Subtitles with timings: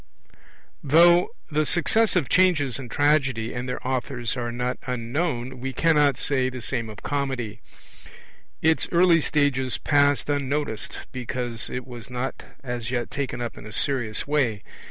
[0.83, 6.49] Though the successive changes in Tragedy and their authors are not unknown, we cannot say
[6.49, 7.61] the same of Comedy;
[8.63, 13.71] its early stages passed unnoticed, because it was not as yet taken up in a
[13.71, 14.63] serious way.